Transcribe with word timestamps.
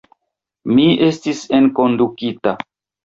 Mi 0.77 0.85
estis 1.09 1.43
enkondukita. 1.59 2.57